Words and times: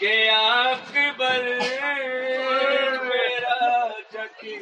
کہ 0.00 0.30
اکبر 0.30 1.42
میرا 3.02 3.88
چکی 4.12 4.56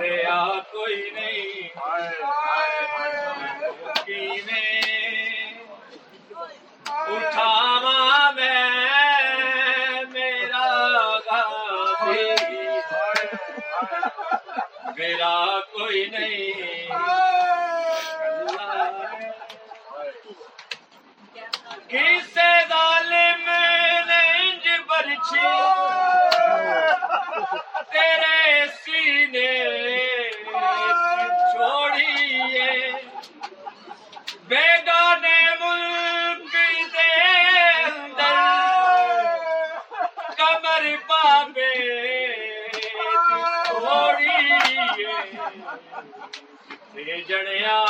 ریا 0.00 0.46
کوئی 0.72 1.10
نہیں۔ 1.10 1.68
کینے 4.06 4.64
اٹھاوا 6.88 8.30
میں، 8.30 10.04
میرا 10.12 10.66
غازی 11.26 12.28
میرا 14.96 15.60
کوئی 15.72 16.06
نہیں۔ 16.12 17.21
برچھی 25.22 25.40
تیرے 27.92 28.66
سینے 28.74 29.50
چھوڑیے 31.52 32.70
بیگانے 34.48 35.40
ملک 35.60 36.54
دے 36.94 37.10
اندر 37.84 38.40
کمر 40.38 40.88
پاپے 41.08 41.70
چھوڑیے 43.66 45.06
تے 46.94 47.20
جڑیا 47.28 47.82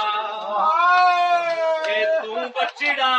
کہ 1.86 2.04
تو 2.22 2.34
بچڑا 2.56 3.14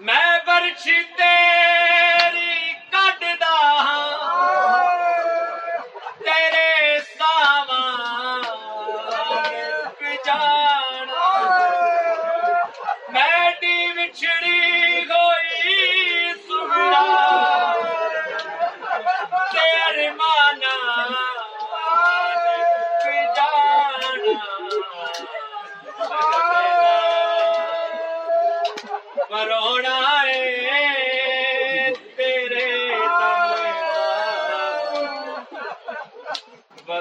میں 0.00 0.38
برچتے 0.46 1.51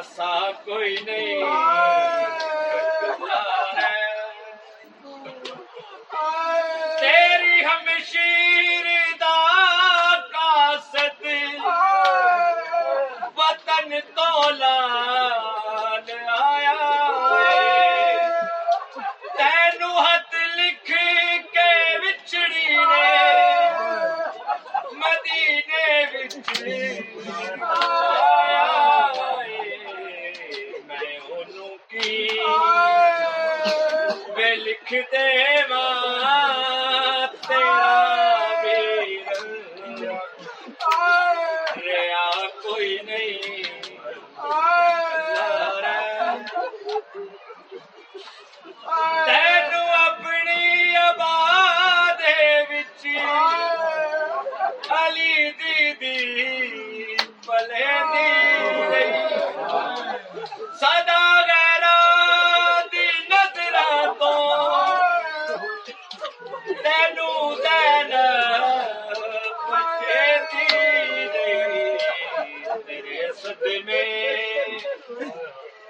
بسا 0.01 0.35
کوئی 0.65 0.95
نہیں 1.05 1.41
تیری 6.99 7.65
ہمشیر 7.65 8.60
رکھتے 34.91 35.25
ماں 35.69 37.27
تیرا 37.47 37.90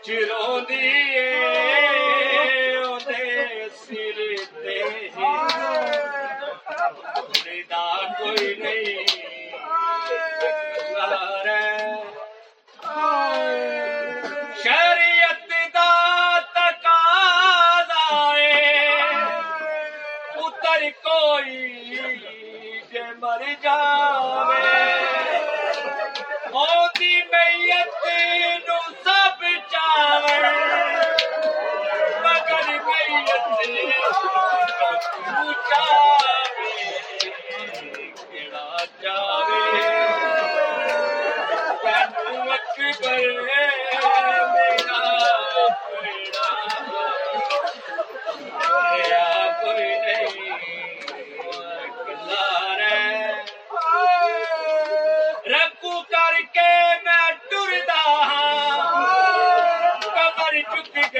چرو 0.05 0.61
دین 0.61 0.67
دی 0.67 1.30
کوئی 21.41 22.79
جے 22.91 23.03
مر 23.19 23.41
جاوے۔ 23.61 24.59
موتی 26.53 27.15
میت 27.31 28.05
نو 28.67 28.77
سب 29.03 29.43
چاور 29.71 30.43
مگر 32.23 32.69
میت 32.85 33.47
نو 35.25 35.53
چاوے۔ 35.69 36.10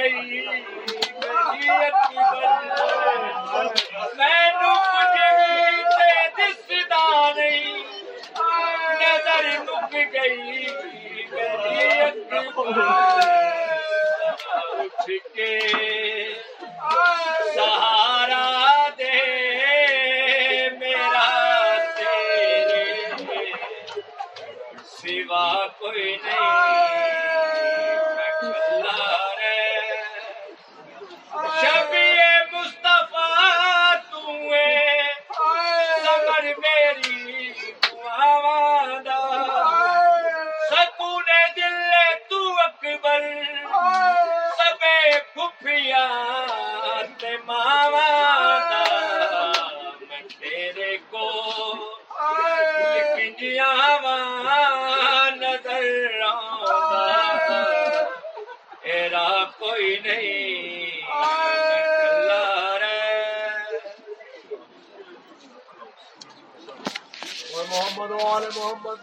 گئی 0.02 0.40
میری 1.16 1.68
اکبر 1.70 2.46
مینو 4.16 4.72
تے 5.12 6.10
دسدا 6.38 7.04
نہیں 7.36 7.84
نظر 9.00 9.46
گئی 10.12 10.66
اٹھ 14.80 15.10
کے 15.34 15.58
سہارا 17.54 18.46
دے 18.98 19.18
میرا 20.78 21.28
تیرے 21.96 22.84
سوا 24.92 25.46
کوئی 25.78 26.16
نہیں۔ 26.16 26.81
کوئی 59.72 59.98
نہیں۔ 60.00 61.00
محمد 67.68 68.10
محمد۔ 68.56 68.98